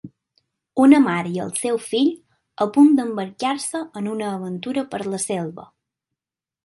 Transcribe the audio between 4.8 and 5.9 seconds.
per la selva.